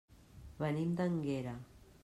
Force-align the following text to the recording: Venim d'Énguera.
Venim 0.63 0.95
d'Énguera. 1.01 1.57